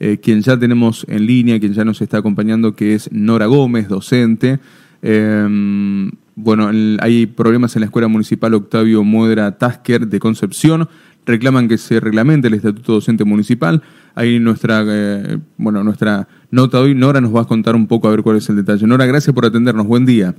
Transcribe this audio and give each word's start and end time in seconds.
eh, 0.00 0.18
quien 0.18 0.40
ya 0.40 0.58
tenemos 0.58 1.06
en 1.08 1.26
línea, 1.26 1.60
quien 1.60 1.74
ya 1.74 1.84
nos 1.84 2.00
está 2.00 2.18
acompañando, 2.18 2.74
que 2.74 2.94
es 2.94 3.12
Nora 3.12 3.46
Gómez, 3.46 3.88
docente. 3.88 4.58
Em, 5.02 6.10
bueno, 6.34 6.70
hay 7.00 7.26
problemas 7.26 7.76
en 7.76 7.80
la 7.80 7.86
Escuela 7.86 8.08
Municipal 8.08 8.54
Octavio 8.54 9.04
Muedra 9.04 9.58
Tasker 9.58 10.06
de 10.08 10.18
Concepción. 10.18 10.88
Reclaman 11.26 11.68
que 11.68 11.76
se 11.76 12.00
reglamente 12.00 12.48
el 12.48 12.54
Estatuto 12.54 12.94
Docente 12.94 13.24
Municipal. 13.24 13.82
Ahí 14.14 14.38
nuestra, 14.38 14.82
eh, 14.86 15.38
bueno, 15.58 15.84
nuestra 15.84 16.26
nota 16.50 16.80
hoy, 16.80 16.94
Nora 16.94 17.20
nos 17.20 17.36
va 17.36 17.42
a 17.42 17.44
contar 17.44 17.74
un 17.74 17.86
poco 17.86 18.08
a 18.08 18.10
ver 18.10 18.22
cuál 18.22 18.38
es 18.38 18.48
el 18.48 18.56
detalle. 18.56 18.86
Nora, 18.86 19.04
gracias 19.04 19.34
por 19.34 19.44
atendernos. 19.44 19.86
Buen 19.86 20.06
día. 20.06 20.34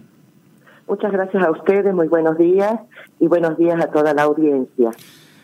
Muchas 0.87 1.11
gracias 1.11 1.43
a 1.43 1.51
ustedes, 1.51 1.93
muy 1.93 2.07
buenos 2.07 2.37
días 2.37 2.73
y 3.19 3.27
buenos 3.27 3.57
días 3.57 3.79
a 3.79 3.91
toda 3.91 4.13
la 4.13 4.23
audiencia. 4.23 4.89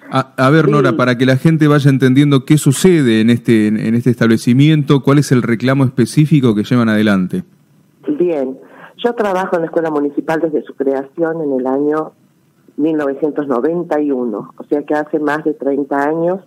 A, 0.09 0.49
ver, 0.49 0.69
Nora, 0.69 0.93
para 0.93 1.17
que 1.17 1.25
la 1.25 1.37
gente 1.37 1.67
vaya 1.67 1.89
entendiendo 1.89 2.45
qué 2.45 2.57
sucede 2.57 3.21
en 3.21 3.29
este, 3.29 3.67
en 3.67 3.95
este 3.95 4.09
establecimiento, 4.09 5.01
cuál 5.01 5.19
es 5.19 5.31
el 5.31 5.41
reclamo 5.41 5.83
específico 5.83 6.55
que 6.55 6.63
llevan 6.63 6.89
adelante. 6.89 7.43
Bien, 8.07 8.57
yo 8.97 9.13
trabajo 9.13 9.55
en 9.55 9.61
la 9.63 9.67
Escuela 9.67 9.91
Municipal 9.91 10.39
desde 10.39 10.63
su 10.63 10.73
creación 10.75 11.41
en 11.41 11.59
el 11.59 11.67
año 11.67 12.13
1991, 12.77 14.53
o 14.55 14.63
sea 14.65 14.83
que 14.83 14.93
hace 14.93 15.19
más 15.19 15.43
de 15.43 15.53
30 15.53 16.03
años 16.03 16.39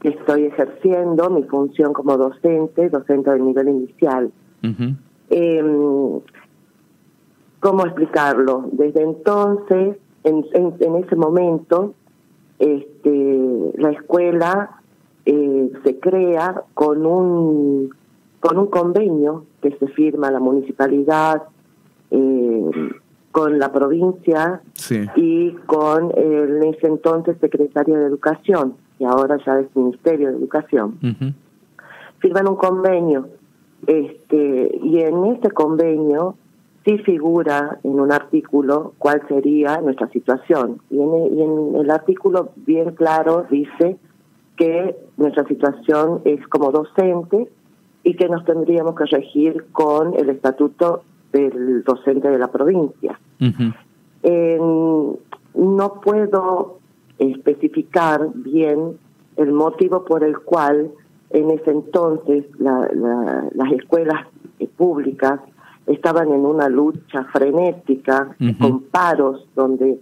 que 0.00 0.10
estoy 0.10 0.44
ejerciendo 0.44 1.30
mi 1.30 1.42
función 1.44 1.92
como 1.92 2.16
docente, 2.16 2.88
docente 2.88 3.30
del 3.30 3.44
nivel 3.44 3.68
inicial. 3.68 4.30
Em, 5.30 6.20
¿Cómo 7.60 7.84
explicarlo? 7.84 8.68
Desde 8.72 9.02
entonces, 9.02 9.96
en, 10.22 10.44
en 10.52 10.96
ese 10.96 11.16
momento, 11.16 11.94
este, 12.58 13.72
la 13.76 13.90
escuela 13.90 14.80
eh, 15.24 15.70
se 15.84 15.98
crea 15.98 16.62
con 16.74 17.06
un 17.06 17.90
con 18.40 18.56
un 18.56 18.66
convenio 18.66 19.46
que 19.60 19.76
se 19.78 19.88
firma 19.88 20.30
la 20.30 20.38
municipalidad 20.38 21.42
eh, 22.10 22.70
con 23.32 23.58
la 23.58 23.72
provincia 23.72 24.62
y 25.16 25.52
con 25.66 26.12
el, 26.16 26.62
en 26.62 26.74
ese 26.74 26.86
entonces 26.86 27.36
secretario 27.40 27.96
de 27.98 28.06
educación 28.06 28.74
y 28.98 29.04
ahora 29.04 29.38
ya 29.44 29.60
es 29.60 29.74
ministerio 29.76 30.30
de 30.30 30.38
educación. 30.38 30.98
Firman 32.20 32.48
un 32.48 32.56
convenio 32.56 33.28
este 33.86 34.78
y 34.82 35.00
en 35.00 35.24
ese 35.26 35.50
convenio 35.50 36.36
sí 36.88 36.98
figura 36.98 37.78
en 37.84 38.00
un 38.00 38.10
artículo 38.12 38.94
cuál 38.96 39.20
sería 39.28 39.78
nuestra 39.80 40.08
situación. 40.08 40.80
Y 40.90 40.98
en, 40.98 41.74
el 41.76 41.90
artículo 41.90 42.52
bien 42.56 42.92
claro 42.92 43.46
dice 43.50 43.98
que 44.56 44.96
nuestra 45.18 45.46
situación 45.46 46.22
es 46.24 46.46
como 46.48 46.70
docente 46.70 47.48
y 48.02 48.14
que 48.14 48.28
nos 48.28 48.44
tendríamos 48.46 48.94
que 48.94 49.04
regir 49.04 49.66
con 49.72 50.14
el 50.14 50.30
estatuto 50.30 51.02
del 51.32 51.84
docente 51.84 52.30
de 52.30 52.38
la 52.38 52.50
provincia. 52.50 53.20
no 55.54 56.00
puedo 56.02 56.78
especificar 57.18 58.28
bien 58.34 58.98
el 59.36 59.52
motivo 59.52 60.04
por 60.04 60.24
el 60.24 60.38
cual 60.38 60.90
en 61.30 61.50
ese 61.50 61.70
entonces 61.70 62.46
las 62.58 63.72
escuelas 63.72 64.26
públicas 64.76 65.40
estaban 65.88 66.28
en 66.28 66.44
una 66.46 66.68
lucha 66.68 67.24
frenética, 67.24 68.36
con 68.60 68.82
paros, 68.84 69.46
donde 69.56 69.98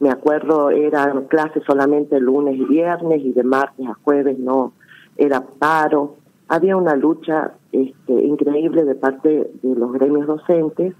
me 0.00 0.10
acuerdo 0.10 0.70
eran 0.70 1.24
clases 1.24 1.62
solamente 1.66 2.20
lunes 2.20 2.56
y 2.56 2.64
viernes 2.64 3.22
y 3.22 3.32
de 3.32 3.44
martes 3.44 3.86
a 3.86 3.94
jueves 4.02 4.38
no 4.38 4.72
era 5.16 5.40
paro. 5.40 6.16
Había 6.48 6.76
una 6.76 6.94
lucha 6.94 7.52
este, 7.72 8.12
increíble 8.12 8.84
de 8.84 8.94
parte 8.94 9.50
de 9.62 9.74
los 9.74 9.92
gremios 9.92 10.26
docentes, 10.26 10.94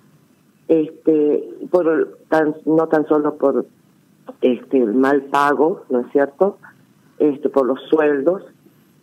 este, 0.69 1.45
por 1.71 2.19
tan, 2.29 2.57
no 2.65 2.89
tan 2.89 3.07
solo 3.07 3.37
por 3.37 3.67
este 4.41 4.79
el 4.79 4.95
mal 4.95 5.23
pago, 5.25 5.83
¿no 5.91 6.01
es 6.01 6.07
cierto? 6.13 6.59
Este, 7.19 7.49
por 7.49 7.67
los 7.67 7.81
sueldos, 7.89 8.43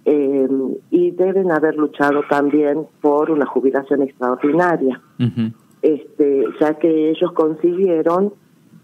eh, 0.05 0.47
y 0.89 1.11
deben 1.11 1.51
haber 1.51 1.75
luchado 1.75 2.23
también 2.29 2.85
por 3.01 3.31
una 3.31 3.45
jubilación 3.45 4.01
extraordinaria, 4.01 5.01
este, 5.81 6.45
ya 6.59 6.73
que 6.73 7.09
ellos 7.09 7.31
consiguieron 7.31 8.33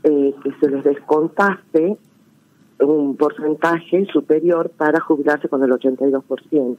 eh, 0.04 0.34
que 0.42 0.52
se 0.62 0.70
les 0.70 0.84
descontase 0.86 1.98
un 2.80 3.18
porcentaje 3.18 4.06
superior 4.06 4.70
para 4.70 5.02
jubilarse 5.02 5.50
con 5.50 5.62
el 5.62 5.72
82%, 5.72 6.78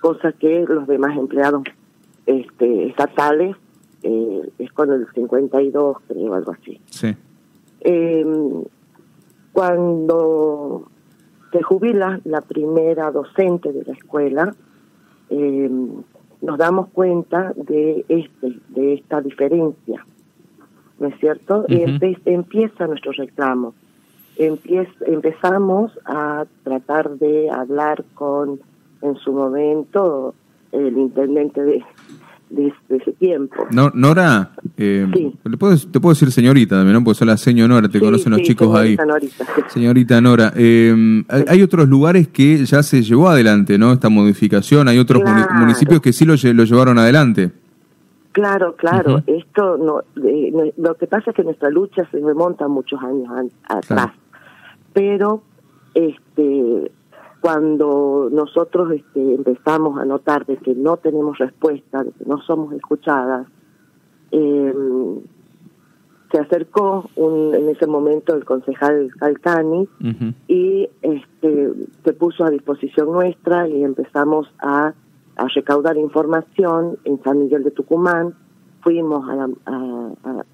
cosa 0.00 0.32
que 0.32 0.66
los 0.68 0.86
demás 0.86 1.16
empleados 1.16 1.62
este, 2.26 2.88
estatales 2.88 3.56
eh, 4.02 4.50
es 4.58 4.70
con 4.72 4.92
el 4.92 5.06
52, 5.14 5.96
creo, 6.06 6.34
algo 6.34 6.52
así. 6.52 6.78
Sí. 6.90 7.16
cuando 9.54 10.73
se 11.54 11.62
jubila 11.62 12.20
la 12.24 12.40
primera 12.40 13.12
docente 13.12 13.72
de 13.72 13.84
la 13.84 13.92
escuela, 13.92 14.56
eh, 15.30 15.70
nos 16.42 16.58
damos 16.58 16.88
cuenta 16.88 17.52
de 17.54 18.04
este, 18.08 18.58
de 18.70 18.94
esta 18.94 19.20
diferencia, 19.20 20.04
¿no 20.98 21.06
es 21.06 21.18
cierto? 21.20 21.64
Empieza 21.68 22.88
nuestro 22.88 23.12
reclamo. 23.12 23.72
empezamos 24.36 25.96
a 26.04 26.44
tratar 26.64 27.18
de 27.18 27.48
hablar 27.50 28.04
con, 28.14 28.58
en 29.00 29.14
su 29.14 29.32
momento, 29.32 30.34
el 30.72 30.98
intendente 30.98 31.62
de, 31.62 31.84
de, 32.50 32.72
ese 32.88 33.12
tiempo. 33.12 33.66
No, 33.70 33.90
Nora, 33.94 34.52
eh, 34.76 35.06
¿te, 35.42 35.56
puedo, 35.56 35.76
te 35.76 36.00
puedo 36.00 36.14
decir 36.14 36.30
señorita 36.30 36.76
también, 36.76 36.94
¿no? 36.94 37.04
Porque 37.04 37.18
sos 37.18 37.26
la 37.26 37.36
señora 37.36 37.74
Nora, 37.74 37.88
te 37.88 38.00
conocen 38.00 38.32
los 38.32 38.42
chicos 38.42 38.74
ahí. 38.76 38.96
Señorita 39.68 40.20
Nora, 40.20 40.52
eh, 40.56 41.24
hay 41.48 41.62
otros 41.62 41.88
lugares 41.88 42.28
que 42.28 42.64
ya 42.64 42.82
se 42.82 43.02
llevó 43.02 43.28
adelante, 43.28 43.78
¿no? 43.78 43.92
Esta 43.92 44.08
modificación, 44.08 44.88
hay 44.88 44.98
otros 44.98 45.22
municipios 45.52 46.00
que 46.00 46.12
sí 46.12 46.24
lo, 46.24 46.34
lo 46.34 46.64
llevaron 46.64 46.98
adelante. 46.98 47.50
Claro, 48.34 48.74
claro. 48.74 49.22
Esto 49.28 49.76
no, 49.78 50.02
lo 50.76 50.94
que 50.96 51.06
pasa 51.06 51.30
es 51.30 51.36
que 51.36 51.44
nuestra 51.44 51.70
lucha 51.70 52.04
se 52.10 52.18
remonta 52.18 52.66
muchos 52.66 53.00
años 53.00 53.28
atrás, 53.68 54.08
pero 54.92 55.42
este 55.94 56.90
cuando 57.44 58.30
nosotros 58.32 58.90
este, 58.92 59.34
empezamos 59.34 60.00
a 60.00 60.06
notar 60.06 60.46
de 60.46 60.56
que 60.56 60.74
no 60.74 60.96
tenemos 60.96 61.36
respuesta, 61.36 62.02
de 62.02 62.10
que 62.12 62.24
no 62.24 62.40
somos 62.40 62.72
escuchadas, 62.72 63.46
em, 64.30 65.20
se 66.32 66.38
acercó 66.38 67.10
un, 67.16 67.54
en 67.54 67.68
ese 67.68 67.86
momento 67.86 68.34
el 68.34 68.46
concejal 68.46 69.10
Calcani 69.18 69.86
y 70.48 70.88
este, 71.02 71.70
se 72.02 72.12
puso 72.14 72.46
a 72.46 72.50
disposición 72.50 73.12
nuestra 73.12 73.68
y 73.68 73.84
empezamos 73.84 74.48
a, 74.60 74.94
recaudar 75.54 75.98
información 75.98 76.96
en 77.04 77.22
San 77.22 77.40
Miguel 77.40 77.62
de 77.62 77.72
Tucumán. 77.72 78.32
Fuimos 78.80 79.28
a 79.28 79.48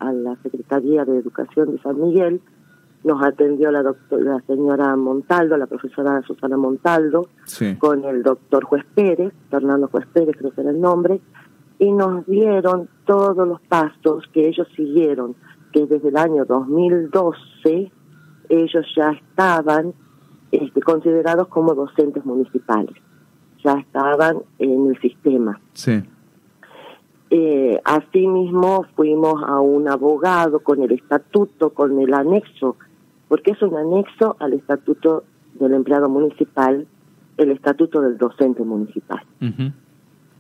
a 0.00 0.12
la 0.12 0.34
Secretaría 0.42 1.04
de 1.04 1.18
Educación 1.18 1.70
de 1.70 1.82
San 1.82 2.00
Miguel 2.00 2.40
nos 3.04 3.22
atendió 3.22 3.70
la, 3.70 3.82
doctora, 3.82 4.22
la 4.22 4.40
señora 4.46 4.94
Montaldo, 4.96 5.56
la 5.56 5.66
profesora 5.66 6.20
Susana 6.22 6.56
Montaldo, 6.56 7.28
con 7.78 8.04
el 8.04 8.22
doctor 8.22 8.64
Juez 8.64 8.84
Pérez, 8.94 9.32
Fernando 9.50 9.88
Juez 9.88 10.06
Pérez 10.12 10.36
creo 10.38 10.52
que 10.52 10.60
era 10.60 10.70
el 10.70 10.80
nombre, 10.80 11.20
y 11.78 11.90
nos 11.92 12.26
dieron 12.26 12.88
todos 13.06 13.48
los 13.48 13.60
pasos 13.62 14.24
que 14.32 14.48
ellos 14.48 14.68
siguieron, 14.76 15.34
que 15.72 15.86
desde 15.86 16.08
el 16.08 16.16
año 16.16 16.44
2012 16.44 17.90
ellos 18.50 18.86
ya 18.94 19.10
estaban 19.12 19.94
este, 20.52 20.82
considerados 20.82 21.48
como 21.48 21.74
docentes 21.74 22.24
municipales, 22.24 22.96
ya 23.64 23.72
estaban 23.74 24.42
en 24.58 24.88
el 24.88 25.00
sistema. 25.00 25.58
Sí. 25.72 26.02
Eh, 27.30 27.80
asimismo, 27.84 28.84
fuimos 28.96 29.42
a 29.46 29.60
un 29.60 29.88
abogado 29.88 30.60
con 30.60 30.82
el 30.82 30.92
estatuto, 30.92 31.70
con 31.70 31.98
el 32.00 32.12
anexo 32.12 32.76
porque 33.30 33.52
es 33.52 33.62
un 33.62 33.76
anexo 33.76 34.34
al 34.40 34.54
estatuto 34.54 35.22
del 35.54 35.72
empleado 35.74 36.08
municipal, 36.08 36.88
el 37.36 37.52
estatuto 37.52 38.00
del 38.00 38.18
docente 38.18 38.64
municipal. 38.64 39.22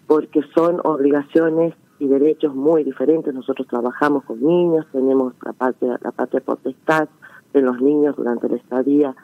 Porque 0.08 0.40
son 0.52 0.80
obligaciones 0.82 1.74
y 2.00 2.08
derechos 2.08 2.52
muy 2.52 2.82
diferentes. 2.82 3.32
Nosotros 3.32 3.68
trabajamos 3.68 4.24
con 4.24 4.42
niños, 4.42 4.86
tenemos 4.90 5.34
la 5.46 5.52
parte, 5.52 5.86
la 5.86 6.10
parte 6.10 6.40
potestad 6.40 7.08
de 7.52 7.62
los 7.62 7.80
niños 7.80 8.16
durante 8.16 8.48
la 8.48 8.56
estadía 8.56 9.14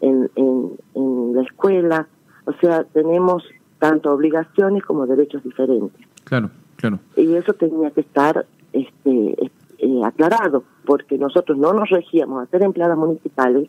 en, 0.00 0.30
en, 0.34 0.70
en 0.94 1.34
la 1.34 1.42
escuela. 1.42 2.08
O 2.46 2.54
sea, 2.54 2.84
tenemos 2.84 3.44
tanto 3.78 4.14
obligaciones 4.14 4.82
como 4.82 5.06
derechos 5.06 5.44
diferentes. 5.44 6.06
Claro, 6.24 6.48
claro. 6.76 7.00
Y 7.16 7.34
eso 7.34 7.52
tenía 7.52 7.90
que 7.90 8.00
estar 8.00 8.46
este, 8.72 9.50
eh, 9.80 10.00
aclarado, 10.04 10.64
porque 10.84 11.18
nosotros 11.18 11.56
no 11.58 11.72
nos 11.72 11.88
regíamos 11.88 12.42
a 12.42 12.46
ser 12.50 12.62
empleadas 12.62 12.98
municipales, 12.98 13.68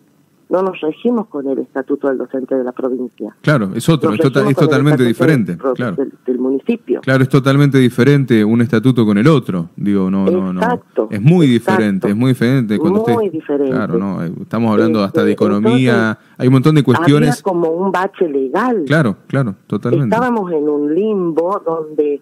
no 0.52 0.62
nos 0.62 0.82
regimos 0.82 1.28
con 1.28 1.48
el 1.48 1.60
estatuto 1.60 2.10
del 2.10 2.18
docente 2.18 2.56
de 2.56 2.64
la 2.66 2.74
provincia. 2.74 3.34
Claro, 3.40 3.70
es 3.74 3.88
otro, 3.88 4.14
es, 4.14 4.20
tota- 4.20 4.48
es 4.50 4.56
totalmente 4.58 5.06
diferente. 5.06 5.56
Del, 5.56 5.74
claro. 5.74 5.96
del, 5.96 6.12
del, 6.26 6.40
municipio. 6.40 7.00
Claro, 7.00 7.24
es 7.24 7.30
totalmente 7.30 7.78
diferente 7.78 8.44
un 8.44 8.60
estatuto 8.60 9.06
con 9.06 9.18
el 9.18 9.28
otro. 9.28 9.70
Digo, 9.78 10.12
no, 10.12 10.26
no, 10.26 10.52
exacto, 10.52 11.08
no. 11.10 11.16
Es 11.16 11.22
muy 11.22 11.56
exacto. 11.56 11.72
diferente, 11.72 12.10
es 12.10 12.16
muy 12.18 12.32
diferente. 12.32 12.78
Cuando 12.78 13.00
muy 13.00 13.14
usted, 13.14 13.32
diferente. 13.32 13.72
Claro, 13.72 13.98
no, 13.98 14.22
estamos 14.22 14.72
hablando 14.72 15.00
Este, 15.00 15.08
hasta 15.08 15.24
de 15.24 15.32
economía, 15.32 15.94
entonces, 15.94 16.36
hay 16.38 16.48
un 16.48 16.54
montón 16.54 16.76
de 16.76 16.84
cuestiones. 16.84 17.30
Había 17.30 17.44
como 17.44 17.70
un 17.70 17.90
bache 17.90 18.28
legal. 18.28 18.84
Claro, 18.86 19.16
claro, 19.28 19.56
totalmente. 19.68 20.14
Estábamos 20.14 20.52
en 20.52 20.68
un 20.68 20.94
limbo 20.94 21.62
donde, 21.66 22.22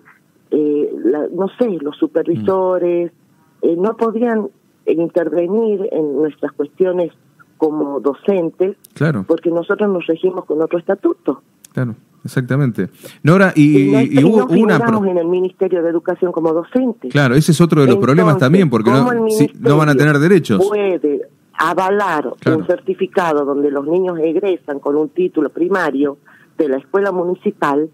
eh, 0.51 0.93
la, 1.03 1.25
no 1.33 1.47
sé, 1.57 1.79
los 1.81 1.97
supervisores 1.97 3.11
mm. 3.11 3.18
Eh, 3.61 3.75
no 3.77 3.95
podían 3.97 4.49
intervenir 4.85 5.87
en 5.91 6.15
nuestras 6.15 6.51
cuestiones 6.53 7.11
como 7.57 7.99
docentes, 7.99 8.77
claro. 8.93 9.25
porque 9.27 9.51
nosotros 9.51 9.89
nos 9.89 10.07
regimos 10.07 10.45
con 10.45 10.61
otro 10.61 10.79
estatuto. 10.79 11.43
Claro, 11.73 11.95
exactamente. 12.23 12.89
Nora, 13.21 13.51
y, 13.55 13.89
y, 13.89 13.91
no, 13.91 14.01
y 14.01 14.23
hubo 14.23 14.47
no 14.47 14.99
una... 14.99 15.11
en 15.11 15.17
el 15.17 15.27
Ministerio 15.27 15.83
de 15.83 15.89
Educación 15.89 16.31
como 16.31 16.53
docentes. 16.53 17.11
Claro, 17.11 17.35
ese 17.35 17.51
es 17.51 17.61
otro 17.61 17.81
de 17.81 17.87
los 17.87 17.95
Entonces, 17.95 18.15
problemas 18.15 18.37
también, 18.37 18.69
porque 18.69 18.89
no, 18.89 19.29
si, 19.29 19.51
no 19.59 19.77
van 19.77 19.89
a 19.89 19.95
tener 19.95 20.17
derechos. 20.19 20.65
Puede 20.65 21.27
avalar 21.53 22.33
claro. 22.39 22.59
un 22.59 22.65
certificado 22.65 23.43
donde 23.43 23.69
los 23.69 23.85
niños 23.85 24.17
egresan 24.19 24.79
con 24.79 24.95
un 24.95 25.09
título 25.09 25.49
primario 25.49 26.17
de 26.57 26.69
la 26.69 26.77
escuela 26.77 27.11
municipal 27.11 27.89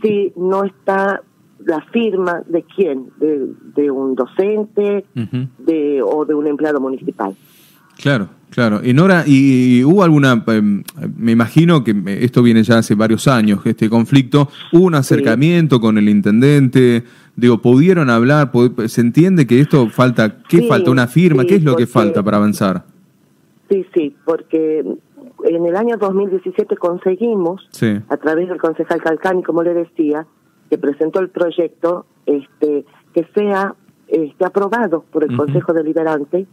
si 0.00 0.32
no 0.36 0.64
está 0.64 1.22
la 1.64 1.80
firma 1.92 2.42
de 2.46 2.62
quién, 2.62 3.10
de, 3.18 3.48
de 3.74 3.90
un 3.90 4.14
docente 4.14 5.04
uh 5.16 5.20
-huh. 5.20 5.48
de, 5.58 6.02
o 6.02 6.24
de 6.24 6.34
un 6.34 6.46
empleado 6.46 6.80
municipal. 6.80 7.34
Claro, 8.00 8.28
claro. 8.50 8.80
Y 8.82 8.92
Nora, 8.92 9.24
¿y, 9.26 9.84
hubo 9.84 10.02
alguna, 10.02 10.44
eh, 10.46 10.62
me 11.16 11.32
imagino 11.32 11.84
que 11.84 11.94
esto 12.20 12.42
viene 12.42 12.62
ya 12.62 12.78
hace 12.78 12.94
varios 12.94 13.28
años, 13.28 13.60
este 13.64 13.88
conflicto, 13.88 14.48
hubo 14.72 14.84
un 14.84 14.94
acercamiento 14.94 15.76
sí. 15.76 15.82
con 15.82 15.98
el 15.98 16.08
intendente? 16.08 17.04
Digo, 17.36 17.58
¿pudieron 17.58 18.10
hablar? 18.10 18.50
¿Se 18.86 19.00
entiende 19.00 19.46
que 19.46 19.60
esto 19.60 19.88
falta, 19.88 20.38
qué 20.48 20.58
sí, 20.58 20.68
falta? 20.68 20.90
¿Una 20.90 21.06
firma? 21.06 21.42
Sí, 21.42 21.48
¿Qué 21.48 21.54
es 21.56 21.62
lo 21.62 21.72
porque, 21.72 21.86
que 21.86 21.92
falta 21.92 22.22
para 22.22 22.36
avanzar? 22.36 22.84
Sí, 23.68 23.84
sí, 23.94 24.14
porque 24.24 24.84
en 25.44 25.66
el 25.66 25.76
año 25.76 25.96
2017 25.96 26.76
conseguimos, 26.76 27.68
a 28.08 28.16
través 28.16 28.48
del 28.48 28.58
concejal 28.58 29.00
Calcani, 29.02 29.42
como 29.42 29.62
le 29.62 29.74
decía, 29.74 30.26
que 30.74 30.78
presentó 30.78 31.20
el 31.20 31.28
proyecto, 31.28 32.04
este, 32.26 32.84
que 33.12 33.24
sea 33.32 33.76
este, 34.08 34.44
aprobado 34.44 35.04
por 35.12 35.22
el 35.22 35.30
uh 35.30 35.34
-huh. 35.34 35.36
Consejo 35.36 35.72
Deliberante 35.72 36.48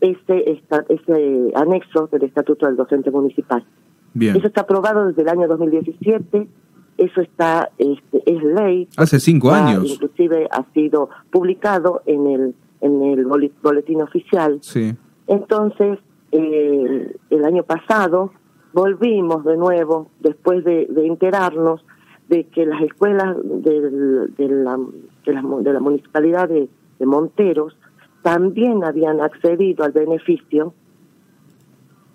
ese, 0.00 0.50
esta, 0.50 0.84
ese 0.88 1.52
anexo 1.54 2.08
del 2.10 2.22
Estatuto 2.22 2.64
del 2.64 2.76
Docente 2.76 3.10
Municipal. 3.10 3.66
Bien. 4.14 4.34
Eso 4.34 4.46
está 4.46 4.62
aprobado 4.62 5.06
desde 5.06 5.20
el 5.22 5.28
año 5.28 5.46
2017, 5.46 6.48
eso 6.96 7.20
está 7.20 7.70
este, 7.76 8.22
es 8.24 8.42
ley. 8.42 8.88
Hace 8.96 9.20
cinco 9.20 9.48
está, 9.48 9.66
años. 9.66 9.90
Inclusive 9.90 10.48
ha 10.50 10.64
sido 10.72 11.10
publicado 11.30 12.00
en 12.06 12.26
el 12.26 12.54
en 12.80 13.02
el 13.02 13.26
boletín 13.62 14.00
oficial. 14.00 14.58
Sí. 14.62 14.94
Entonces, 15.26 15.98
eh, 16.32 17.16
el 17.28 17.44
año 17.44 17.62
pasado 17.62 18.32
volvimos 18.72 19.44
de 19.44 19.56
nuevo, 19.56 20.08
después 20.20 20.64
de, 20.64 20.86
de 20.86 21.06
enterarnos 21.06 21.84
de 22.28 22.44
que 22.44 22.66
las 22.66 22.82
escuelas 22.82 23.36
del, 23.42 24.34
de, 24.36 24.48
la, 24.48 24.78
de, 25.24 25.32
la, 25.32 25.42
de 25.60 25.72
la 25.72 25.80
municipalidad 25.80 26.48
de, 26.48 26.68
de 26.98 27.06
Monteros 27.06 27.76
también 28.22 28.82
habían 28.84 29.20
accedido 29.20 29.84
al 29.84 29.92
beneficio, 29.92 30.74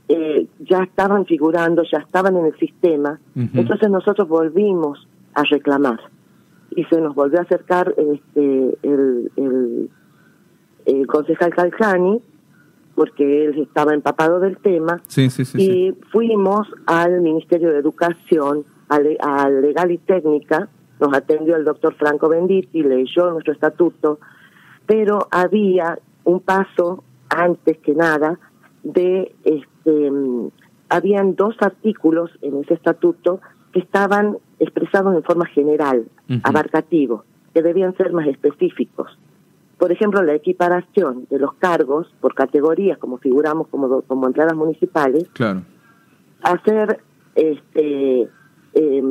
eh, 0.09 0.47
ya 0.59 0.83
estaban 0.83 1.25
figurando, 1.25 1.83
ya 1.83 1.99
estaban 1.99 2.35
en 2.35 2.47
el 2.47 2.57
sistema, 2.57 3.19
uh 3.35 3.39
-huh. 3.39 3.49
entonces 3.53 3.89
nosotros 3.89 4.27
volvimos 4.27 5.07
a 5.33 5.43
reclamar 5.43 5.99
y 6.75 6.83
se 6.85 6.99
nos 6.99 7.15
volvió 7.15 7.39
a 7.39 7.43
acercar 7.43 7.93
este 7.97 8.77
el, 8.83 9.31
el, 9.37 9.89
el 10.85 11.07
concejal 11.07 11.53
Calcani 11.53 12.21
porque 12.95 13.45
él 13.45 13.61
estaba 13.61 13.93
empapado 13.93 14.39
del 14.39 14.57
tema. 14.57 15.01
Sí, 15.07 15.29
sí, 15.29 15.45
sí, 15.45 15.57
y 15.61 15.93
fuimos 16.11 16.67
al 16.85 17.21
Ministerio 17.21 17.71
de 17.71 17.79
Educación 17.79 18.65
a, 18.97 19.49
Legal 19.49 19.91
y 19.91 19.97
Técnica 19.97 20.69
nos 20.99 21.13
atendió 21.15 21.55
el 21.55 21.65
doctor 21.65 21.95
Franco 21.95 22.29
Benditi 22.29 22.83
leyó 22.83 23.31
nuestro 23.31 23.53
estatuto 23.53 24.19
pero 24.85 25.27
había 25.31 25.97
un 26.23 26.41
paso 26.41 27.03
antes 27.29 27.77
que 27.79 27.95
nada 27.95 28.39
de 28.83 29.33
este 29.43 30.09
habían 30.89 31.35
dos 31.35 31.55
artículos 31.61 32.29
en 32.41 32.59
ese 32.61 32.73
estatuto 32.73 33.39
que 33.71 33.79
estaban 33.79 34.37
expresados 34.59 35.15
en 35.15 35.23
forma 35.23 35.45
general, 35.45 36.05
uh 36.29 36.33
-huh. 36.33 36.41
abarcativo, 36.43 37.23
que 37.53 37.61
debían 37.61 37.95
ser 37.95 38.11
más 38.11 38.27
específicos. 38.27 39.17
Por 39.77 39.91
ejemplo, 39.91 40.21
la 40.21 40.35
equiparación 40.35 41.25
de 41.29 41.39
los 41.39 41.53
cargos 41.53 42.13
por 42.19 42.35
categorías, 42.35 42.97
como 42.97 43.17
figuramos 43.17 43.67
como, 43.69 44.01
como 44.01 44.27
entradas 44.27 44.55
municipales, 44.55 45.27
claro. 45.33 45.61
hacer 46.43 46.99
este 47.35 48.27
eh, 48.73 49.01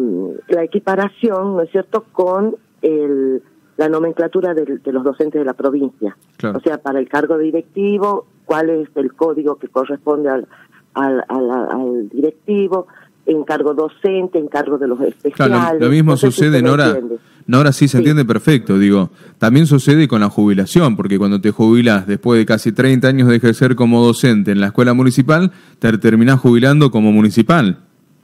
la 0.49 0.65
equiparación, 0.65 1.57
¿no 1.57 1.63
es 1.63 1.71
cierto?, 1.71 2.05
con 2.13 2.57
el 2.83 3.43
la 3.81 3.89
nomenclatura 3.89 4.53
de, 4.53 4.79
de, 4.85 4.93
los 4.93 5.03
docentes 5.03 5.41
de 5.41 5.45
la 5.47 5.55
provincia. 5.55 6.15
Claro. 6.37 6.59
O 6.59 6.61
sea, 6.61 6.77
para 6.83 6.99
el 6.99 7.09
cargo 7.09 7.39
directivo, 7.39 8.27
cuál 8.45 8.69
es 8.69 8.89
el 8.95 9.15
código 9.15 9.57
que 9.57 9.69
corresponde 9.69 10.29
al, 10.29 10.47
al, 10.93 11.25
al, 11.29 11.51
al 11.51 12.09
directivo, 12.11 12.89
encargo 13.25 13.73
docente, 13.73 14.39
encargo 14.39 14.77
de 14.77 14.87
los 14.87 15.01
especiales. 15.01 15.57
Claro, 15.57 15.79
lo, 15.79 15.87
lo 15.87 15.91
mismo 15.93 16.11
no 16.11 16.17
sé 16.19 16.31
sucede, 16.31 16.59
si 16.59 16.63
Nora. 16.63 16.99
Nora 17.47 17.73
sí 17.73 17.89
se 17.89 17.93
sí. 17.93 17.99
entiende 17.99 18.27
perfecto, 18.27 18.79
digo. 18.79 19.09
También 19.39 19.67
sucede 19.67 20.09
con 20.09 20.21
la 20.21 20.29
jubilación, 20.29 20.95
porque 20.95 21.19
cuando 21.19 21.41
te 21.41 21.51
jubilas 21.51 22.07
después 22.07 22.39
de 22.39 22.45
casi 22.45 22.73
30 22.73 23.09
años 23.09 23.29
de 23.29 23.37
ejercer 23.37 23.77
como 23.77 24.05
docente 24.05 24.53
en 24.53 24.61
la 24.61 24.67
escuela 24.67 24.93
municipal, 24.93 25.53
te 25.79 25.97
terminás 25.97 26.39
jubilando 26.39 26.91
como 26.91 27.13
municipal 27.13 27.79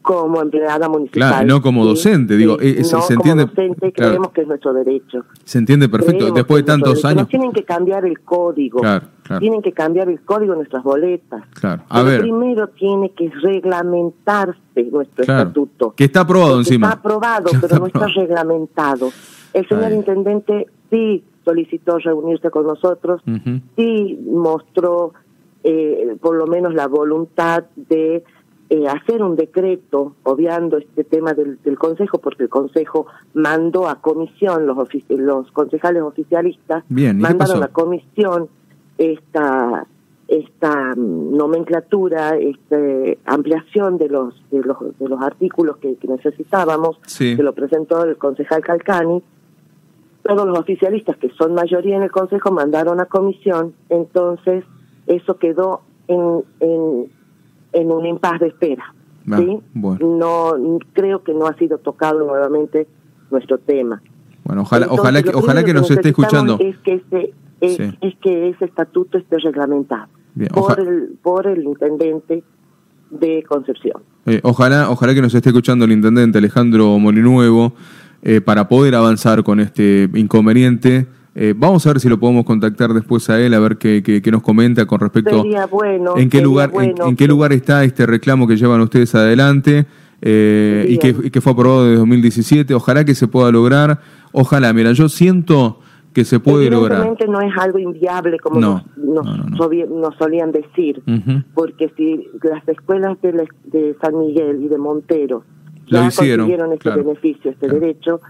como 0.06 0.40
empleada 0.40 0.88
municipal. 0.88 1.28
Claro, 1.30 1.46
no 1.48 1.60
como 1.60 1.84
docente, 1.84 2.34
sí, 2.34 2.38
digo, 2.38 2.58
sí, 2.60 2.76
es, 2.78 2.92
no 2.92 3.02
se 3.02 3.14
entiende. 3.14 3.42
Como 3.44 3.56
docente 3.56 3.90
claro. 3.92 4.10
creemos 4.12 4.30
que 4.32 4.40
es 4.42 4.46
nuestro 4.46 4.72
derecho. 4.72 5.24
Se 5.42 5.58
entiende 5.58 5.88
perfecto, 5.88 6.18
creemos 6.18 6.34
después 6.36 6.62
de 6.62 6.66
tantos 6.66 7.04
años. 7.04 7.22
Nos 7.22 7.28
tienen 7.28 7.50
que 7.52 7.64
cambiar 7.64 8.06
el 8.06 8.20
código. 8.20 8.78
Claro, 8.78 9.06
claro. 9.24 9.40
Tienen 9.40 9.62
que 9.62 9.72
cambiar 9.72 10.08
el 10.08 10.20
código 10.20 10.52
de 10.52 10.58
nuestras 10.58 10.84
boletas. 10.84 11.42
Claro, 11.58 11.82
a 11.88 11.94
Pero 11.96 12.04
ver. 12.04 12.20
primero 12.20 12.68
tiene 12.68 13.10
que 13.14 13.30
reglamentarse 13.42 14.60
nuestro 14.92 15.22
estatuto. 15.22 15.92
Que 15.96 16.04
está 16.04 16.20
aprobado 16.20 16.56
encima. 16.58 16.86
Está 16.86 16.98
aprobado, 17.00 17.44
pero 17.50 17.56
está 17.66 17.78
no 17.80 17.86
está 17.86 17.98
aprobado. 17.98 18.20
reglamentado. 18.20 19.10
El 19.52 19.68
señor 19.68 19.86
Ay. 19.86 19.94
intendente 19.94 20.66
sí 20.88 21.24
solicitó 21.44 21.98
reunirse 21.98 22.48
con 22.50 22.64
nosotros, 22.64 23.22
Ujú. 23.26 23.60
sí 23.76 24.20
mostró 24.24 25.14
eh, 25.64 26.16
por 26.20 26.36
lo 26.36 26.46
menos 26.46 26.74
la 26.74 26.86
voluntad 26.86 27.64
de 27.74 28.22
eh, 28.68 28.88
hacer 28.88 29.22
un 29.22 29.36
decreto, 29.36 30.14
obviando 30.24 30.76
este 30.78 31.04
tema 31.04 31.34
del, 31.34 31.58
del 31.62 31.78
Consejo, 31.78 32.18
porque 32.18 32.42
el 32.44 32.48
Consejo 32.48 33.06
mandó 33.34 33.88
a 33.88 34.00
comisión, 34.00 34.66
los, 34.66 34.76
ofici- 34.76 35.16
los 35.16 35.50
concejales 35.52 36.02
oficialistas 36.02 36.82
Bien, 36.88 37.18
¿y 37.20 37.22
qué 37.22 37.28
mandaron 37.28 37.62
a 37.62 37.68
comisión 37.68 38.48
esta 38.98 39.86
esta 40.28 40.94
mm, 40.96 41.36
nomenclatura, 41.36 42.36
esta 42.36 42.76
ampliación 43.26 43.96
de 43.98 44.08
los 44.08 44.34
de 44.50 44.60
los, 44.60 44.76
de 44.98 45.08
los 45.08 45.20
artículos 45.22 45.76
que, 45.76 45.94
que 45.96 46.08
necesitábamos, 46.08 46.98
Sí. 47.06 47.36
que 47.36 47.42
lo 47.44 47.52
presentó 47.52 48.02
el 48.02 48.16
concejal 48.16 48.62
Calcani. 48.62 49.22
Todos 50.24 50.44
los 50.44 50.58
oficialistas, 50.58 51.16
que 51.18 51.30
son 51.38 51.54
mayoría 51.54 51.96
en 51.96 52.02
el 52.02 52.10
Consejo, 52.10 52.50
mandaron 52.50 52.98
a 52.98 53.04
comisión, 53.06 53.74
entonces 53.88 54.64
eso 55.06 55.36
quedó 55.38 55.82
en, 56.08 56.42
en, 56.58 57.06
en 57.76 57.90
un 57.92 58.06
impas 58.06 58.40
de 58.40 58.48
espera. 58.48 58.94
Ah, 59.30 59.38
¿sí? 59.38 59.58
bueno. 59.74 60.06
No 60.18 60.78
Creo 60.92 61.22
que 61.22 61.34
no 61.34 61.46
ha 61.46 61.54
sido 61.56 61.78
tocado 61.78 62.20
nuevamente 62.20 62.86
nuestro 63.30 63.58
tema. 63.58 64.02
Bueno, 64.44 64.62
ojalá, 64.62 64.86
Entonces, 64.86 65.00
ojalá, 65.00 65.22
que, 65.22 65.30
ojalá 65.30 65.64
que 65.64 65.74
nos 65.74 65.90
esté 65.90 66.08
escuchando. 66.10 66.56
Es 66.60 66.78
que 66.78 66.94
ese, 66.94 67.32
es, 67.60 67.76
Sí. 67.76 67.98
es 68.00 68.14
que 68.22 68.48
ese 68.50 68.64
estatuto 68.66 69.18
esté 69.18 69.38
reglamentado 69.38 70.06
Bien, 70.34 70.50
por, 70.52 70.78
el, 70.78 71.18
por 71.22 71.46
el 71.46 71.64
intendente 71.64 72.44
de 73.10 73.42
Concepción. 73.48 74.02
Eh, 74.26 74.40
ojalá, 74.42 74.90
ojalá 74.90 75.14
que 75.14 75.22
nos 75.22 75.34
esté 75.34 75.48
escuchando 75.50 75.84
el 75.84 75.92
intendente 75.92 76.38
Alejandro 76.38 76.98
Molinuevo 76.98 77.72
eh, 78.22 78.40
para 78.40 78.68
poder 78.68 78.94
avanzar 78.94 79.42
con 79.42 79.60
este 79.60 80.08
inconveniente. 80.14 81.06
Eh, 81.38 81.52
vamos 81.54 81.86
a 81.86 81.90
ver 81.90 82.00
si 82.00 82.08
lo 82.08 82.18
podemos 82.18 82.46
contactar 82.46 82.94
después 82.94 83.28
a 83.28 83.38
él, 83.38 83.52
a 83.52 83.60
ver 83.60 83.76
qué, 83.76 84.02
qué- 84.02 84.22
qué 84.22 84.30
nos 84.30 84.40
comenta 84.42 84.86
con 84.86 84.98
respecto 85.00 85.42
Sería 85.42 85.66
bueno. 85.66 86.16
en 86.16 86.30
qué 86.30 86.40
lugar 86.40 86.70
en- 86.70 86.74
bueno 86.74 87.08
en, 87.08 87.14
qué 87.16 87.26
lugar 87.28 87.52
está 87.52 87.84
este 87.84 88.06
reclamo 88.06 88.46
que 88.46 88.56
llevan 88.56 88.80
ustedes 88.80 89.14
adelante 89.14 89.84
eh, 90.22 90.86
y, 90.88 90.96
que, 90.96 91.12
Bien. 91.12 91.26
y 91.26 91.30
que 91.30 91.42
fue 91.42 91.52
aprobado 91.52 91.84
desde 91.84 91.98
2017. 91.98 92.72
Ojalá 92.72 93.04
que 93.04 93.14
se 93.14 93.28
pueda 93.28 93.52
lograr. 93.52 94.00
Ojalá, 94.32 94.72
mira, 94.72 94.92
yo 94.92 95.10
siento 95.10 95.78
que 96.14 96.24
se 96.24 96.40
puede 96.40 96.70
lograr. 96.70 97.06
No 97.28 97.40
es 97.42 97.52
algo 97.58 97.78
inviable 97.78 98.38
como 98.38 98.58
No, 98.58 98.82
nos, 98.96 99.22
no, 99.26 99.36
no, 99.36 99.44
no. 99.50 99.56
sovi- 99.58 99.86
nos 99.86 100.16
solían 100.16 100.52
decir, 100.52 101.02
porque 101.52 101.92
si 101.98 102.28
las 102.42 102.66
escuelas 102.66 103.20
de, 103.20 103.32
la- 103.34 103.44
de 103.66 103.94
San 104.00 104.18
Miguel 104.18 104.62
y 104.62 104.68
de 104.68 104.78
Montero 104.78 105.44
Lo 105.88 105.98
ya 106.00 106.06
hicieron, 106.06 106.46
consiguieron 106.46 106.72
este 106.72 106.82
claro. 106.82 107.04
beneficio, 107.04 107.50
este 107.50 107.66
Claro. 107.66 107.80
derecho, 107.80 108.20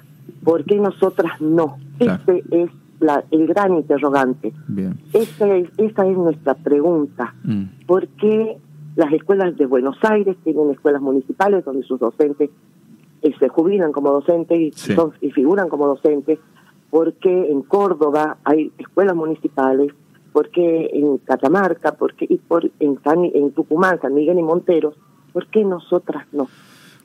¿por 0.42 0.64
qué 0.64 0.74
nosotras 0.80 1.40
no? 1.40 1.76
Claro. 1.98 2.20
Este 2.26 2.42
es 2.64 2.70
la, 3.00 3.24
el 3.30 3.46
gran 3.46 3.74
interrogante. 3.74 4.52
Bien. 4.68 4.98
Esa 5.12 5.56
es, 5.56 6.16
nuestra 6.16 6.54
pregunta. 6.54 7.34
Mm. 7.44 7.64
¿Por 7.86 8.08
qué 8.08 8.56
las 8.96 9.12
escuelas 9.12 9.56
de 9.56 9.66
Buenos 9.66 9.96
Aires 10.02 10.36
tienen 10.44 10.70
escuelas 10.70 11.02
municipales 11.02 11.64
donde 11.64 11.82
sus 11.84 12.00
docentes 12.00 12.50
eh, 13.22 13.32
se 13.38 13.48
jubilan 13.48 13.92
como 13.92 14.10
docentes 14.12 14.58
y, 14.58 14.72
Sí. 14.72 14.94
son- 14.94 15.12
y 15.20 15.30
figuran 15.30 15.68
como 15.68 15.86
docentes? 15.86 16.38
¿Por 16.90 17.12
qué 17.14 17.50
en 17.50 17.62
Córdoba 17.62 18.38
hay 18.44 18.72
escuelas 18.78 19.14
municipales? 19.16 19.92
¿Por 20.32 20.50
qué 20.50 20.90
en 20.92 21.18
Catamarca? 21.18 21.92
¿Por 21.92 22.14
qué 22.14 22.26
y 22.28 22.36
por, 22.38 22.70
en, 22.80 22.98
San- 23.02 23.24
en 23.24 23.52
Tucumán, 23.52 24.00
San 24.00 24.14
Miguel 24.14 24.38
y 24.38 24.42
Monteros? 24.42 24.94
¿Por 25.32 25.46
qué 25.48 25.64
nosotras 25.64 26.26
no? 26.32 26.48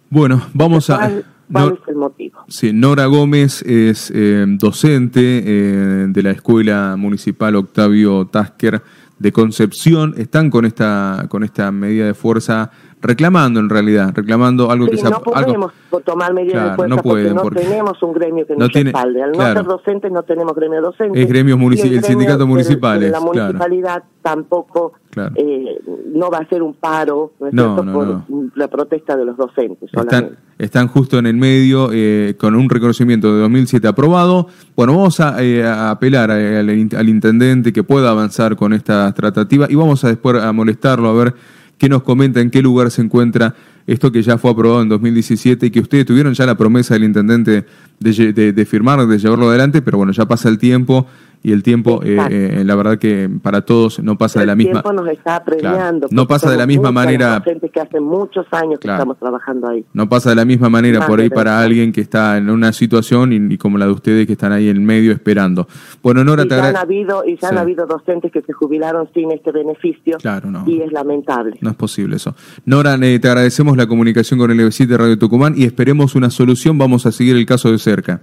Bueno, 0.10 0.42
vamos 0.54 0.90
a... 0.90 1.10
¿Cuál, 1.52 1.70
no- 1.70 1.74
es 1.76 1.88
el 1.88 1.96
motivo? 1.96 2.40
Sí, 2.48 2.72
Nora 2.74 3.06
Gómez 3.06 3.62
es 3.64 4.12
eh, 4.16 4.46
docente 4.48 5.22
eh, 5.46 6.06
de 6.10 6.24
la 6.24 6.32
Escuela 6.32 6.96
Municipal 6.98 7.56
Octavio 7.56 8.26
Tasker 8.28 8.82
de 9.20 9.32
Concepción. 9.32 10.16
Están 10.18 10.50
con 10.50 10.66
esta, 10.66 11.26
con 11.30 11.44
esta 11.44 11.72
medida 11.72 12.06
de 12.06 12.14
fuerza 12.14 12.72
reclamando 13.02 13.60
en 13.60 13.70
realidad, 13.70 14.12
reclamando 14.14 14.70
algo 14.72 14.86
que 14.86 14.96
Sí, 14.98 15.02
se 15.02 15.08
ha- 15.08 15.10
no 15.12 15.18
algo- 15.18 15.34
podemos 15.34 15.72
tomar 16.06 16.34
medidas 16.34 16.54
Claro, 16.54 16.70
de 16.70 16.76
fuerza 16.76 16.96
no 16.96 17.02
pueden, 17.02 17.28
porque 17.36 17.44
porque 17.44 17.64
no 17.64 17.70
tenemos 17.70 18.04
un 18.04 18.14
gremio 18.14 18.46
que 18.48 18.54
no 18.54 18.60
nos 18.60 18.70
tiene- 18.70 18.92
respalde. 18.92 19.24
Al 19.24 19.32
no 19.32 19.38
ser 19.54 19.64
docentes 19.66 20.12
no 20.12 20.24
tenemos 20.24 20.56
gremio 20.56 20.82
docente. 20.82 21.22
Es 21.22 21.28
gremios 21.28 21.60
el 21.60 21.66
gremio 21.70 22.02
sindicato 22.08 22.46
de 22.46 23.10
la 23.10 23.20
claro. 23.20 23.26
municipalidad 23.26 24.04
tampoco 24.22 24.94
eh, 25.36 25.78
no 26.14 26.30
va 26.30 26.38
a 26.38 26.48
ser 26.48 26.62
un 26.64 26.74
paro, 26.74 27.34
¿no 27.40 27.48
es 27.48 27.54
No, 27.54 27.76
cierto? 27.76 27.92
por 27.94 28.58
la 28.58 28.68
protesta 28.70 29.18
de 29.18 29.26
los 29.26 29.36
docentes. 29.36 29.90
Están, 29.92 30.38
están 30.58 30.88
justo 30.88 31.18
en 31.20 31.26
el 31.26 31.36
medio 31.36 31.90
eh, 31.92 32.36
con 32.40 32.56
un 32.56 32.70
reconocimiento 32.70 33.34
de 33.34 33.42
2007 33.42 33.88
aprobado. 33.90 34.48
Bueno, 34.76 34.94
vamos 34.96 35.20
a, 35.20 35.44
eh, 35.44 35.64
a 35.66 35.90
apelar 35.92 36.32
al, 36.32 36.70
al 36.70 37.10
intendente 37.10 37.74
que 37.74 37.84
pueda 37.84 38.12
avanzar 38.12 38.56
con 38.56 38.72
esta 38.74 39.12
tratativa 39.14 39.66
y 39.70 39.76
vamos 39.76 40.04
a 40.06 40.08
después 40.08 40.42
a 40.42 40.54
molestarlo 40.54 41.10
a 41.10 41.14
ver 41.14 41.34
qué 41.82 41.90
nos 41.90 42.04
comenta, 42.04 42.40
en 42.42 42.52
qué 42.52 42.62
lugar 42.62 42.92
se 42.92 43.02
encuentra 43.02 43.56
esto 43.88 44.12
que 44.12 44.22
ya 44.22 44.38
fue 44.38 44.52
aprobado 44.52 44.84
en 44.84 44.90
2017 44.90 45.66
y 45.66 45.72
que 45.72 45.80
ustedes 45.80 46.06
tuvieron 46.06 46.36
ya 46.36 46.46
la 46.46 46.56
promesa 46.56 46.94
del 46.94 47.06
intendente 47.06 47.66
de- 48.00 48.54
de 48.54 48.66
firmar, 48.66 49.08
de 49.08 49.18
llevarlo 49.18 49.50
adelante, 49.50 49.82
pero 49.82 49.98
bueno, 49.98 50.14
ya 50.14 50.28
pasa 50.28 50.48
el 50.48 50.60
tiempo 50.60 51.08
y 51.44 51.52
el 51.54 51.64
tiempo, 51.64 52.02
eh, 52.04 52.18
eh, 52.30 52.64
la 52.66 52.76
verdad 52.76 52.98
que 53.00 53.30
para 53.42 53.62
todos 53.62 54.00
no 54.00 54.18
pasa 54.18 54.40
de 54.40 54.44
el 54.44 54.48
la 54.48 54.56
misma... 54.56 54.82
tiempo 54.84 54.94
nos 54.94 55.08
está 55.10 55.38
apremiando. 55.38 56.08
No 56.12 56.28
pasa 56.28 56.50
de 56.52 56.58
la 56.58 56.68
misma 56.68 56.92
manera- 56.92 57.40
docentes 57.40 57.72
que 57.72 57.80
hace 57.80 58.00
muchos 58.00 58.46
años 58.52 58.80
que 58.80 58.84
Claro. 58.88 58.98
estamos 59.00 59.18
trabajando 59.18 59.68
ahí. 59.70 59.86
No 59.94 60.08
pasa 60.08 60.30
de 60.30 60.36
la 60.36 60.46
misma 60.46 60.70
manera 60.70 61.00
Más 61.00 61.08
por 61.08 61.20
ahí 61.20 61.30
para 61.30 61.60
alguien 61.62 61.92
que 61.92 62.02
está 62.02 62.38
en 62.38 62.50
una 62.50 62.72
situación 62.74 63.34
y, 63.34 63.54
y 63.54 63.58
como 63.58 63.78
la 63.78 63.86
de 63.88 63.92
ustedes 63.92 64.28
que 64.28 64.34
están 64.34 64.52
ahí 64.52 64.70
en 64.70 64.78
el 64.78 64.84
medio 64.84 65.12
esperando. 65.12 65.68
Bueno, 66.04 66.24
Nora, 66.24 66.44
y 66.44 66.48
te 66.48 66.56
ya 66.56 66.62
han 66.62 66.66
agra- 66.68 66.82
habido 66.82 67.24
y 67.26 67.38
ya 67.38 67.50
han 67.50 67.58
habido 67.58 67.86
docentes 67.86 68.32
que 68.32 68.42
se 68.42 68.54
jubilaron 68.54 69.10
sin 69.14 69.32
este 69.32 69.52
beneficio 69.52 70.18
Claro, 70.20 70.52
no. 70.52 70.64
y 70.68 70.82
es 70.82 70.92
lamentable. 70.92 71.58
No 71.62 71.70
es 71.72 71.76
posible 71.76 72.18
eso. 72.18 72.36
Nora, 72.66 72.96
eh, 73.02 73.20
te 73.20 73.28
agradecemos 73.28 73.78
la 73.78 73.88
comunicación 73.88 74.40
con 74.40 74.52
el 74.52 74.60
EB7 74.60 74.86
de 74.88 74.98
Radio 74.98 75.18
Tucumán 75.18 75.54
y 75.58 75.64
esperemos 75.64 76.16
una 76.16 76.30
solución. 76.30 76.78
Vamos 76.78 77.06
a 77.06 77.12
seguir 77.12 77.36
el 77.36 77.46
caso 77.46 77.72
de 77.72 77.80
cerca. 77.80 78.22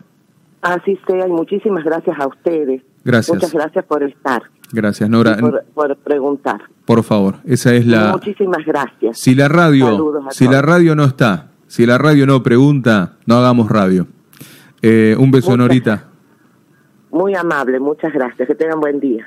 Así 0.62 0.98
sea 1.06 1.26
y 1.26 1.30
muchísimas 1.30 1.84
gracias 1.84 2.18
a 2.18 2.26
ustedes. 2.26 2.82
Gracias. 3.04 3.34
Muchas 3.34 3.52
gracias 3.52 3.84
por 3.84 4.02
estar 4.02 4.42
Gracias, 4.72 5.08
Nora. 5.08 5.36
por, 5.38 5.64
por 5.72 5.96
preguntar. 5.98 6.60
Por 6.84 7.02
favor, 7.02 7.36
esa 7.44 7.72
es 7.74 7.86
la... 7.86 8.12
Muchísimas 8.12 8.64
gracias. 8.66 9.18
Si 9.18 9.34
la 9.34 9.48
radio, 9.48 9.90
si 10.30 10.44
todos. 10.44 10.52
la 10.54 10.62
radio 10.62 10.94
no 10.94 11.04
está, 11.04 11.52
si 11.68 11.86
la 11.86 11.96
radio 11.96 12.26
no 12.26 12.42
pregunta, 12.42 13.16
no 13.26 13.36
hagamos 13.36 13.70
radio. 13.70 14.06
Eh, 14.82 15.16
un 15.18 15.30
beso, 15.30 15.50
Muchas- 15.50 15.58
Norita. 15.58 16.04
Muy 17.10 17.34
amable, 17.34 17.80
muchas 17.80 18.12
gracias. 18.12 18.46
Que 18.46 18.54
tengan 18.54 18.80
buen 18.80 19.00
día. 19.00 19.26